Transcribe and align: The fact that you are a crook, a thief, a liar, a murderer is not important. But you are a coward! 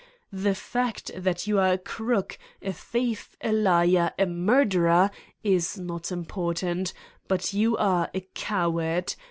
The 0.33 0.55
fact 0.55 1.11
that 1.15 1.45
you 1.45 1.59
are 1.59 1.73
a 1.73 1.77
crook, 1.77 2.39
a 2.59 2.73
thief, 2.73 3.35
a 3.39 3.51
liar, 3.51 4.13
a 4.17 4.25
murderer 4.25 5.11
is 5.43 5.77
not 5.77 6.11
important. 6.11 6.91
But 7.27 7.53
you 7.53 7.77
are 7.77 8.09
a 8.11 8.21
coward! 8.33 9.13